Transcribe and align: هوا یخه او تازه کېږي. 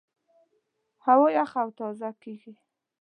هوا 1.05 1.27
یخه 1.39 1.57
او 1.63 1.69
تازه 1.79 2.09
کېږي. 2.23 2.53